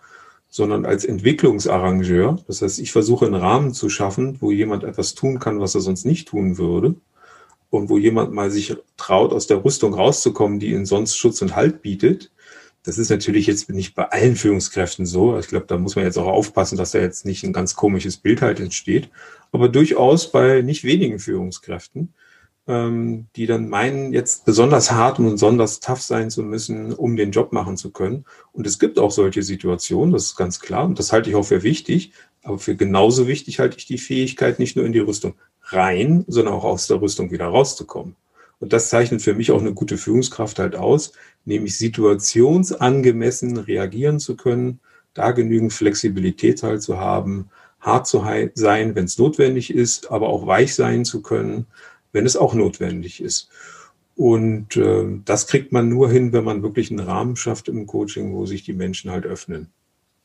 [0.50, 2.44] sondern als Entwicklungsarrangeur.
[2.46, 5.80] Das heißt, ich versuche einen Rahmen zu schaffen, wo jemand etwas tun kann, was er
[5.80, 6.94] sonst nicht tun würde.
[7.70, 11.56] Und wo jemand mal sich traut, aus der Rüstung rauszukommen, die ihn sonst Schutz und
[11.56, 12.32] Halt bietet.
[12.86, 15.38] Das ist natürlich jetzt nicht bei allen Führungskräften so.
[15.38, 18.16] Ich glaube, da muss man jetzt auch aufpassen, dass da jetzt nicht ein ganz komisches
[18.16, 19.10] Bild halt entsteht.
[19.52, 22.14] Aber durchaus bei nicht wenigen Führungskräften
[22.68, 27.30] ähm, die dann meinen, jetzt besonders hart und besonders tough sein zu müssen, um den
[27.30, 28.24] Job machen zu können.
[28.52, 31.44] Und es gibt auch solche Situationen, das ist ganz klar, und das halte ich auch
[31.44, 32.12] für wichtig.
[32.42, 36.54] Aber für genauso wichtig halte ich die Fähigkeit, nicht nur in die Rüstung rein, sondern
[36.54, 38.14] auch aus der Rüstung wieder rauszukommen.
[38.58, 41.12] Und das zeichnet für mich auch eine gute Führungskraft halt aus,
[41.44, 44.80] nämlich situationsangemessen reagieren zu können,
[45.14, 50.46] da genügend Flexibilität halt zu haben, hart zu sein, wenn es notwendig ist, aber auch
[50.46, 51.66] weich sein zu können,
[52.12, 53.50] wenn es auch notwendig ist.
[54.16, 58.34] Und äh, das kriegt man nur hin, wenn man wirklich einen Rahmen schafft im Coaching,
[58.34, 59.68] wo sich die Menschen halt öffnen.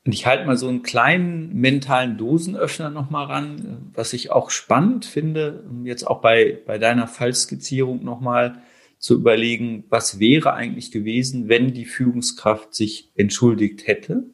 [0.06, 5.06] Und ich halte mal so einen kleinen mentalen Dosenöffner nochmal ran, was ich auch spannend
[5.06, 8.64] finde, jetzt auch bei, bei deiner Fallskizzierung nochmal
[8.98, 14.26] zu überlegen, was wäre eigentlich gewesen, wenn die Führungskraft sich entschuldigt hätte.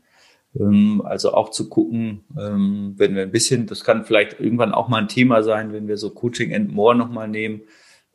[0.57, 4.87] Ähm, also auch zu gucken, ähm, wenn wir ein bisschen, das kann vielleicht irgendwann auch
[4.87, 7.61] mal ein Thema sein, wenn wir so Coaching and More nochmal nehmen.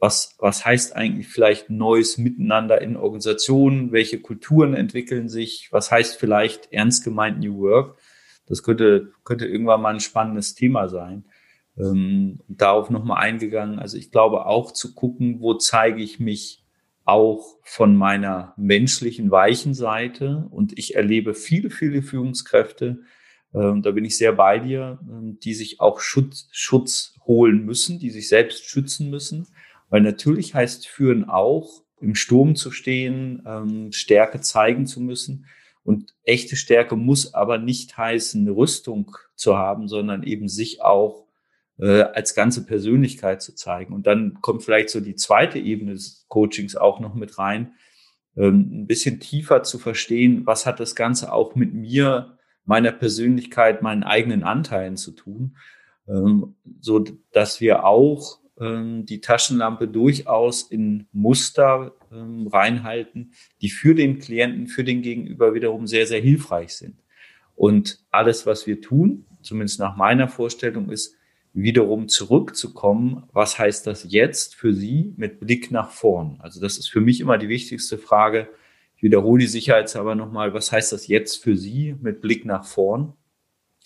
[0.03, 3.93] Was, was heißt eigentlich vielleicht neues Miteinander in Organisationen?
[3.93, 5.69] Welche Kulturen entwickeln sich?
[5.71, 8.01] Was heißt vielleicht ernst gemeint New Work?
[8.47, 11.27] Das könnte, könnte irgendwann mal ein spannendes Thema sein.
[11.79, 13.79] Ähm, darauf nochmal eingegangen.
[13.79, 16.65] Also ich glaube auch zu gucken, wo zeige ich mich
[17.05, 20.49] auch von meiner menschlichen, weichen Seite.
[20.51, 23.03] Und ich erlebe viele, viele Führungskräfte,
[23.55, 28.01] ähm, da bin ich sehr bei dir, ähm, die sich auch Schutz, Schutz holen müssen,
[28.01, 29.47] die sich selbst schützen müssen.
[29.93, 35.45] Weil natürlich heißt Führen auch, im Sturm zu stehen, ähm, Stärke zeigen zu müssen.
[35.85, 41.27] Und echte Stärke muss aber nicht heißen, Rüstung zu haben, sondern eben sich auch
[41.79, 43.93] äh, als ganze Persönlichkeit zu zeigen.
[43.93, 47.75] Und dann kommt vielleicht so die zweite Ebene des Coachings auch noch mit rein,
[48.35, 53.83] ähm, ein bisschen tiefer zu verstehen, was hat das Ganze auch mit mir, meiner Persönlichkeit,
[53.83, 55.59] meinen eigenen Anteilen zu tun.
[56.09, 64.19] ähm, so dass wir auch die Taschenlampe durchaus in Muster ähm, reinhalten, die für den
[64.19, 66.97] Klienten, für den Gegenüber wiederum sehr, sehr hilfreich sind.
[67.57, 71.17] Und alles, was wir tun, zumindest nach meiner Vorstellung, ist
[71.53, 73.25] wiederum zurückzukommen.
[73.33, 76.39] Was heißt das jetzt für Sie mit Blick nach vorn?
[76.41, 78.49] Also das ist für mich immer die wichtigste Frage.
[78.97, 80.55] Ich wiederhole die sicherheitshalber nochmal.
[80.55, 83.13] Was heißt das jetzt für Sie mit Blick nach vorn?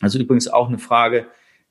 [0.01, 1.27] Also übrigens auch eine Frage,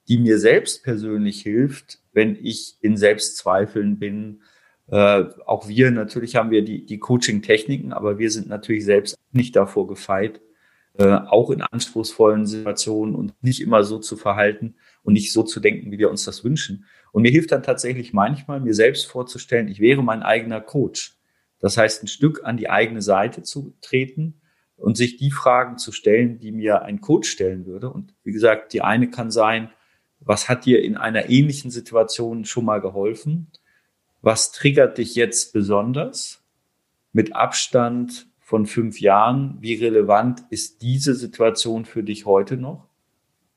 [0.08, 4.41] die mir selbst persönlich hilft, wenn ich in Selbstzweifeln bin.
[4.88, 9.56] Äh, auch wir, natürlich haben wir die, die Coaching-Techniken, aber wir sind natürlich selbst nicht
[9.56, 10.41] davor gefeit,
[10.98, 15.60] äh, auch in anspruchsvollen Situationen und nicht immer so zu verhalten und nicht so zu
[15.60, 16.86] denken, wie wir uns das wünschen.
[17.12, 21.18] Und mir hilft dann tatsächlich manchmal, mir selbst vorzustellen, ich wäre mein eigener Coach.
[21.60, 24.41] Das heißt, ein Stück an die eigene Seite zu treten
[24.78, 27.89] und sich die Fragen zu stellen, die mir ein Coach stellen würde.
[27.89, 29.70] Und wie gesagt, die eine kann sein,
[30.19, 33.51] was hat dir in einer ähnlichen Situation schon mal geholfen?
[34.21, 36.43] Was triggert dich jetzt besonders?
[37.13, 42.88] Mit Abstand von fünf Jahren, wie relevant ist diese Situation für dich heute noch?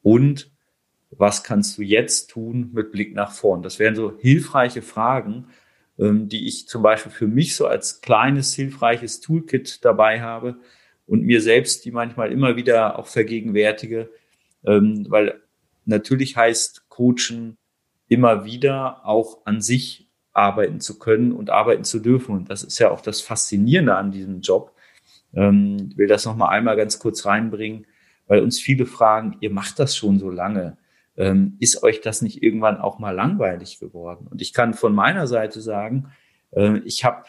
[0.03, 0.51] Und
[1.11, 3.63] was kannst du jetzt tun mit Blick nach vorn?
[3.63, 5.47] Das wären so hilfreiche Fragen,
[5.99, 10.57] ähm, die ich zum Beispiel für mich so als kleines, hilfreiches Toolkit dabei habe
[11.07, 14.11] und mir selbst die manchmal immer wieder auch vergegenwärtige,
[14.65, 15.41] ähm, weil
[15.89, 17.57] natürlich heißt Coachen
[18.09, 22.35] immer wieder auch an sich arbeiten zu können und arbeiten zu dürfen.
[22.37, 24.73] Und das ist ja auch das Faszinierende an diesem Job.
[25.35, 27.87] Ähm, ich will das nochmal einmal ganz kurz reinbringen,
[28.27, 30.79] weil uns viele fragen, ihr macht das schon so lange.
[31.17, 34.29] Ähm, ist euch das nicht irgendwann auch mal langweilig geworden?
[34.31, 36.13] Und ich kann von meiner Seite sagen,
[36.53, 37.25] äh, ich habe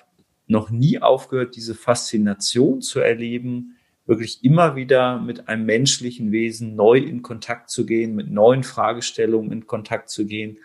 [0.47, 3.77] noch nie aufgehört, diese Faszination zu erleben,
[4.09, 9.51] wirklich immer wieder mit einem menschlichen Wesen neu in Kontakt zu gehen, mit neuen Fragestellungen
[9.51, 10.57] in Kontakt zu gehen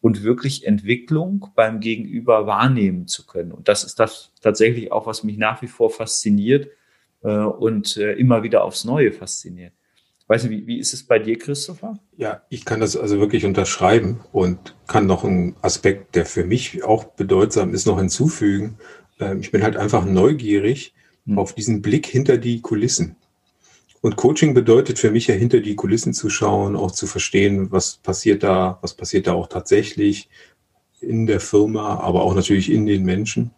[0.00, 3.52] und wirklich Entwicklung beim Gegenüber wahrnehmen zu können.
[3.52, 6.70] Und das ist das tatsächlich auch, was mich nach wie vor fasziniert
[7.22, 9.72] äh, und äh, immer wieder aufs Neue fasziniert.
[10.26, 11.98] Weiß nicht, wie, wie ist es bei dir, Christopher?
[12.16, 16.82] Ja, ich kann das also wirklich unterschreiben und kann noch einen Aspekt, der für mich
[16.82, 18.76] auch bedeutsam ist, noch hinzufügen.
[19.20, 20.94] Ähm, ich bin halt einfach neugierig.
[21.36, 23.16] Auf diesen Blick hinter die Kulissen.
[24.00, 27.96] Und Coaching bedeutet für mich ja hinter die Kulissen zu schauen, auch zu verstehen, was
[27.96, 30.28] passiert da, was passiert da auch tatsächlich
[31.00, 33.50] in der Firma, aber auch natürlich in den Menschen.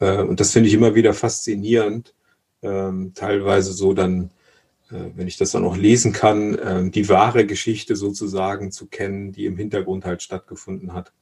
[0.00, 2.14] Äh, und das finde ich immer wieder faszinierend,
[2.62, 4.30] ähm, teilweise so dann,
[4.90, 9.32] äh, wenn ich das dann auch lesen kann, ähm, die wahre Geschichte sozusagen zu kennen,
[9.32, 11.12] die im Hintergrund halt stattgefunden hat.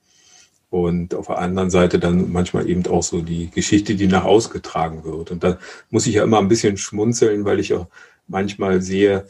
[0.73, 5.05] Und auf der anderen Seite dann manchmal eben auch so die Geschichte, die nach ausgetragen
[5.05, 5.31] wird.
[5.31, 5.59] Und da
[5.91, 7.89] muss ich ja immer ein bisschen schmunzeln, weil ich auch
[8.27, 9.27] manchmal sehe,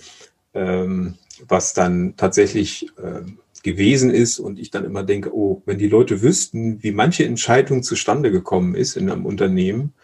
[0.55, 1.17] ähm,
[1.49, 3.23] was dann tatsächlich äh,
[3.65, 7.83] gewesen ist und ich dann immer denke, oh, wenn die Leute wüssten, wie manche Entscheidung
[7.83, 9.95] zustande gekommen ist in einem Unternehmen,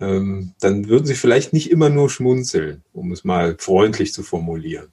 [0.00, 4.88] ähm, dann würden sie vielleicht nicht immer nur schmunzeln, um es mal freundlich zu formulieren.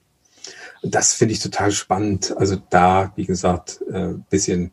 [0.82, 2.36] Und das finde ich total spannend.
[2.36, 4.72] Also da, wie gesagt, äh, bisschen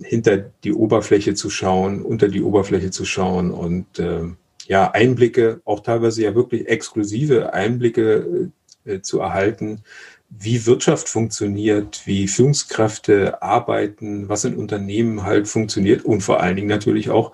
[0.00, 4.24] hinter die Oberfläche zu schauen, unter die Oberfläche zu schauen und äh,
[4.66, 8.50] ja, Einblicke, auch teilweise ja wirklich exklusive Einblicke
[8.84, 9.82] äh, zu erhalten,
[10.30, 16.68] wie Wirtschaft funktioniert, wie Führungskräfte arbeiten, was in Unternehmen halt funktioniert und vor allen Dingen
[16.68, 17.32] natürlich auch,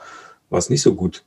[0.51, 1.25] was nicht so gut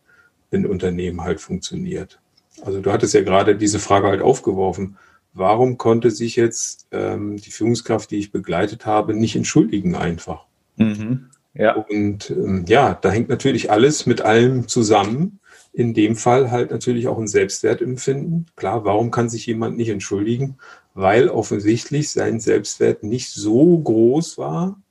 [0.49, 2.19] in Unternehmen halt funktioniert.
[2.61, 4.97] Also du hattest ja gerade diese Frage halt aufgeworfen.
[5.33, 10.45] Warum konnte sich jetzt ähm, die Führungskraft, die ich begleitet habe, nicht entschuldigen einfach?
[10.81, 11.31] Mhm.
[11.53, 11.75] Ja.
[11.75, 15.39] Und ähm, ja, da hängt natürlich alles mit allem zusammen.
[15.73, 18.47] In dem Fall halt natürlich auch ein Selbstwertempfinden.
[18.55, 20.57] Klar, warum kann sich jemand nicht entschuldigen?
[20.93, 24.81] Weil offensichtlich sein Selbstwert nicht so groß war,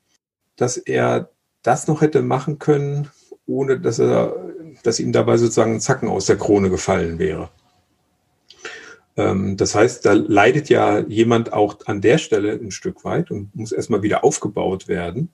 [0.57, 1.31] dass er
[1.63, 3.09] das noch hätte machen können,
[3.47, 4.35] ohne dass er,
[4.83, 7.51] dass ihm dabei sozusagen ein Zacken aus der Krone gefallen wäre.
[9.17, 13.55] Ähm, das heißt, da leidet ja jemand auch an der Stelle ein Stück weit und
[13.55, 15.31] muss erstmal wieder aufgebaut werden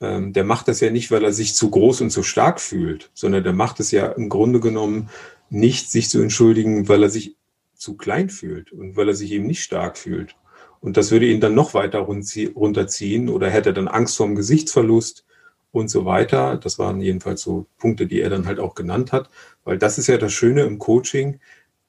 [0.00, 3.10] ähm, der macht das ja nicht, weil er sich zu groß und zu stark fühlt,
[3.14, 5.08] sondern der macht es ja im Grunde genommen
[5.50, 7.36] nicht, sich zu entschuldigen, weil er sich
[7.74, 10.36] zu klein fühlt und weil er sich eben nicht stark fühlt.
[10.80, 15.24] Und das würde ihn dann noch weiter runterziehen oder hätte dann Angst vorm Gesichtsverlust
[15.72, 16.56] und so weiter.
[16.56, 19.30] Das waren jedenfalls so Punkte, die er dann halt auch genannt hat,
[19.64, 21.40] weil das ist ja das Schöne im Coaching.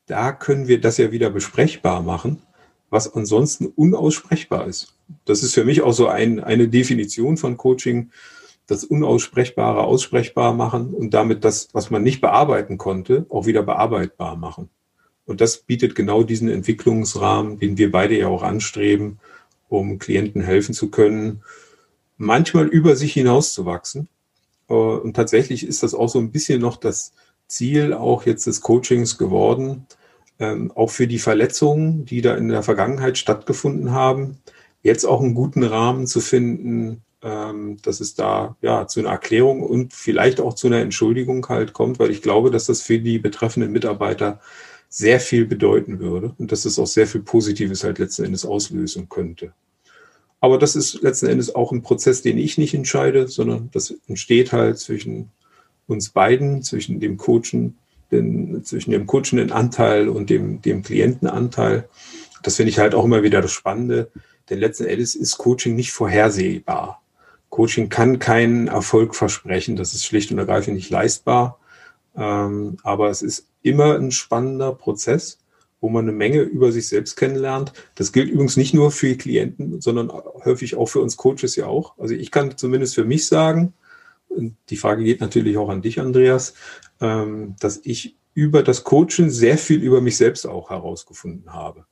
[0.06, 2.42] Da können wir das ja wieder besprechbar machen,
[2.90, 4.96] was ansonsten unaussprechbar ist
[5.26, 8.12] das ist für mich auch so ein, eine Definition von Coaching,
[8.68, 14.36] das Unaussprechbare aussprechbar machen und damit das, was man nicht bearbeiten konnte, auch wieder bearbeitbar
[14.36, 14.70] machen.
[15.26, 19.20] Und das bietet genau diesen Entwicklungsrahmen, den wir beide ja auch anstreben
[19.68, 21.42] um Klienten helfen zu können,
[22.18, 24.08] manchmal über sich hinaus zu wachsen.
[24.70, 27.14] Äh, und tatsächlich ist das auch so ein bisschen noch das
[27.48, 29.88] Ziel auch jetzt des Coachings geworden,
[30.40, 34.38] ähm, auch für die Verletzungen, die da in der Vergangenheit stattgefunden haben,
[34.84, 39.64] jetzt auch einen guten Rahmen zu finden, ähm, dass es da ja zu einer Erklärung
[39.64, 43.18] und vielleicht auch zu einer Entschuldigung halt kommt, weil ich glaube, dass das für die
[43.18, 44.40] betreffenden Mitarbeiter
[44.90, 49.10] sehr viel bedeuten würde und dass es auch sehr viel Positives halt letzten Endes auslösen
[49.10, 49.54] könnte.
[50.40, 54.52] Aber das ist letzten Endes auch ein Prozess, den ich nicht entscheide, sondern das entsteht
[54.52, 55.32] halt zwischen
[55.88, 57.78] uns beiden, zwischen dem Coachen,
[58.12, 61.90] den, zwischen dem coachenden Anteil und dem, dem Klientenanteil.
[62.44, 64.12] Das finde ich halt auch immer wieder das Spannende,
[64.50, 67.02] denn letzten Endes ist Coaching nicht vorhersehbar.
[67.50, 71.60] Coaching kann keinen Erfolg versprechen, das ist schlicht und ergreifend nicht leistbar.
[72.16, 75.40] Ähm, aber es ist immer ein spannender Prozess,
[75.82, 77.74] wo man eine Menge über sich selbst kennenlernt.
[77.96, 81.98] Das gilt übrigens nicht nur für Klienten, sondern häufig auch für uns Coaches ja auch.
[81.98, 83.74] Also ich kann zumindest für mich sagen,
[84.30, 86.56] die Frage geht natürlich auch an dich, Andreas,
[87.00, 91.86] ähm, dass ich über das Coaching sehr viel über mich selbst auch herausgefunden habe.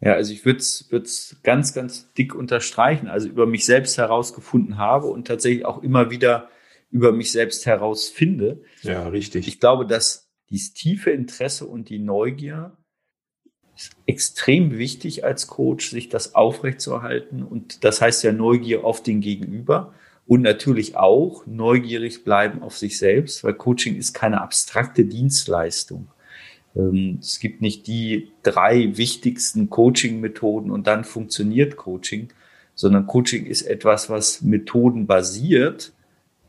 [0.00, 5.06] Ja, also ich würde es ganz, ganz dick unterstreichen, also über mich selbst herausgefunden habe
[5.06, 6.48] und tatsächlich auch immer wieder
[6.90, 8.62] über mich selbst herausfinde.
[8.82, 9.46] Ja, richtig.
[9.46, 12.76] Ich glaube, dass dieses tiefe Interesse und die Neugier
[13.76, 17.44] ist extrem wichtig als Coach, sich das aufrechtzuerhalten.
[17.44, 19.94] Und das heißt ja Neugier auf den Gegenüber
[20.26, 26.08] und natürlich auch neugierig bleiben auf sich selbst, weil Coaching ist keine abstrakte Dienstleistung.
[26.76, 32.28] Ähm, es gibt nicht die drei wichtigsten Coaching-Methoden und dann funktioniert Coaching,
[32.74, 35.92] sondern Coaching ist etwas, was methodenbasiert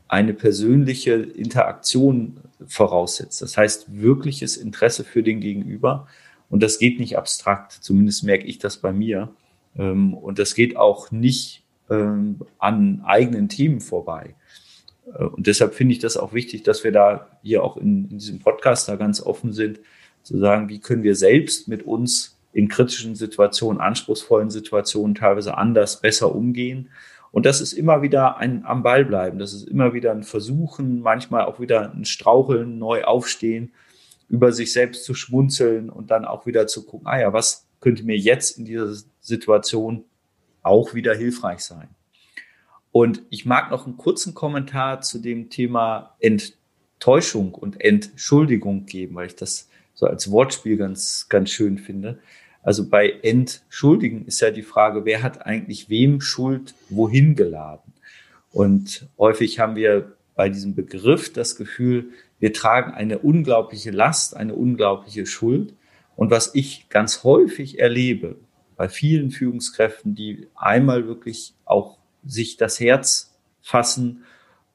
[0.08, 3.42] eine persönliche Interaktion voraussetzt.
[3.42, 6.06] Das heißt, wirkliches Interesse für den Gegenüber.
[6.48, 7.72] Und das geht nicht abstrakt.
[7.72, 9.30] Zumindest merke ich das bei mir.
[9.76, 14.34] Ähm, und das geht auch nicht an eigenen Themen vorbei.
[15.12, 18.18] Äh, und deshalb finde ich das auch wichtig, dass wir da hier auch in, in
[18.18, 19.80] diesem Podcast da ganz offen sind,
[20.22, 26.00] zu sagen, wie können wir selbst mit uns in kritischen Situationen, anspruchsvollen Situationen teilweise anders,
[26.00, 26.88] besser umgehen.
[27.30, 29.38] Und das ist immer wieder ein am Ball bleiben.
[29.38, 33.72] Das ist immer wieder ein Versuchen, manchmal auch wieder ein Straucheln, neu aufstehen,
[34.28, 38.04] über sich selbst zu schmunzeln und dann auch wieder zu gucken, ah ja, was könnte
[38.04, 40.04] mir jetzt in dieser Situation
[40.64, 41.88] auch wieder hilfreich sein.
[42.90, 49.26] Und ich mag noch einen kurzen Kommentar zu dem Thema Enttäuschung und Entschuldigung geben, weil
[49.26, 52.18] ich das so als Wortspiel ganz, ganz schön finde.
[52.62, 57.92] Also bei Entschuldigen ist ja die Frage, wer hat eigentlich wem Schuld wohin geladen?
[58.52, 64.54] Und häufig haben wir bei diesem Begriff das Gefühl, wir tragen eine unglaubliche Last, eine
[64.54, 65.74] unglaubliche Schuld.
[66.16, 68.36] Und was ich ganz häufig erlebe,
[68.76, 74.24] bei vielen Führungskräften, die einmal wirklich auch sich das Herz fassen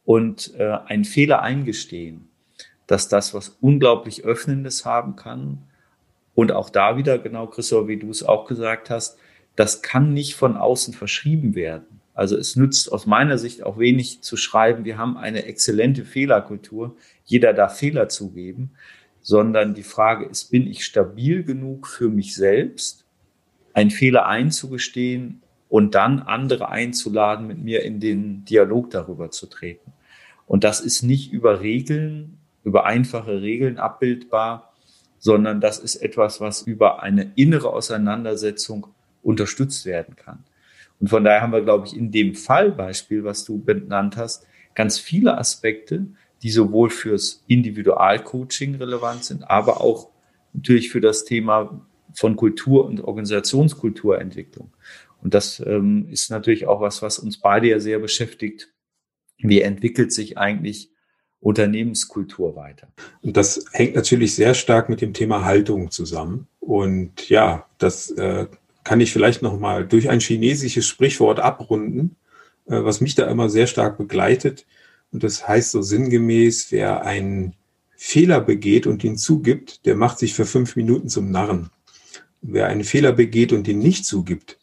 [0.06, 2.28] und äh, einen Fehler eingestehen,
[2.88, 5.60] dass das was unglaublich Öffnendes haben kann.
[6.34, 9.18] Und auch da wieder, genau, Christoph, wie du es auch gesagt hast,
[9.56, 12.00] das kann nicht von außen verschrieben werden.
[12.14, 16.96] Also es nützt aus meiner Sicht auch wenig zu schreiben, wir haben eine exzellente Fehlerkultur,
[17.24, 18.72] jeder darf Fehler zugeben,
[19.22, 23.06] sondern die Frage ist, bin ich stabil genug für mich selbst
[23.74, 29.94] einen Fehler einzugestehen und dann andere einzuladen, mit mir in den Dialog darüber zu treten.
[30.48, 34.74] Und das ist nicht über Regeln, über einfache Regeln abbildbar,
[35.20, 38.88] sondern das ist etwas, was über eine innere Auseinandersetzung
[39.22, 40.44] unterstützt werden kann.
[41.00, 44.98] Und von daher haben wir, glaube ich, in dem Fallbeispiel, was du benannt hast, ganz
[44.98, 46.08] viele Aspekte,
[46.42, 50.10] die sowohl fürs Individualcoaching relevant sind, aber auch
[50.54, 51.86] natürlich für das Thema
[52.20, 54.74] von Kultur und Organisationskulturentwicklung.
[55.22, 58.74] Und das ähm, ist natürlich auch was, was uns beide ja sehr beschäftigt.
[59.38, 60.92] Wie entwickelt sich eigentlich
[61.40, 62.90] Unternehmenskultur weiter?
[63.22, 66.48] Und das hängt natürlich sehr stark mit dem Thema Haltung zusammen.
[66.60, 68.48] Und ja, das äh,
[68.84, 72.18] kann ich vielleicht noch mal durch ein chinesisches Sprichwort abrunden,
[72.66, 74.66] äh, was mich da immer sehr stark begleitet.
[75.14, 77.56] Und das heißt so sinngemäß, wer einen
[77.96, 81.70] Fehler begeht und ihn zugibt, der macht sich für fünf Minuten zum Narren.
[82.42, 84.60] Wer einen Fehler begeht und ihn nicht zugibt,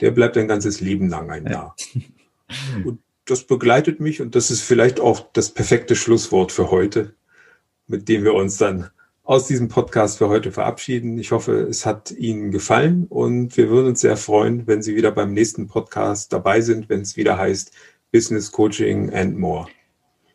[0.00, 1.76] der bleibt ein ganzes Leben lang ein Narr.
[2.84, 7.14] Und das begleitet mich und das ist vielleicht auch das perfekte Schlusswort für heute,
[7.86, 8.90] mit dem wir uns dann
[9.22, 11.16] aus diesem Podcast für heute verabschieden.
[11.16, 15.12] Ich hoffe, es hat Ihnen gefallen und wir würden uns sehr freuen, wenn Sie wieder
[15.12, 17.72] beim nächsten Podcast dabei sind, wenn es wieder heißt
[18.10, 19.68] Business Coaching and More.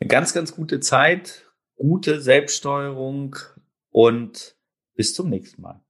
[0.00, 1.44] Eine ganz, ganz gute Zeit,
[1.76, 3.36] gute Selbststeuerung
[3.90, 4.56] und
[4.94, 5.82] bis zum nächsten Mal.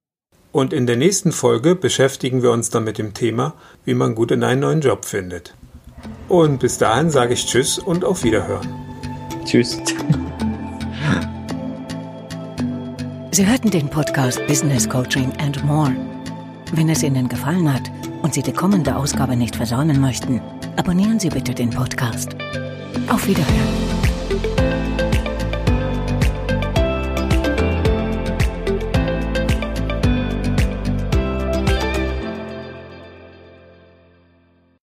[0.56, 3.52] Und in der nächsten Folge beschäftigen wir uns dann mit dem Thema,
[3.84, 5.54] wie man gut in einen neuen Job findet.
[6.30, 8.66] Und bis dahin sage ich Tschüss und auf Wiederhören.
[9.44, 9.76] Tschüss.
[13.32, 15.94] Sie hörten den Podcast Business Coaching and More.
[16.72, 17.90] Wenn es Ihnen gefallen hat
[18.22, 20.40] und Sie die kommende Ausgabe nicht versäumen möchten,
[20.76, 22.30] abonnieren Sie bitte den Podcast.
[23.08, 23.85] Auf Wiederhören.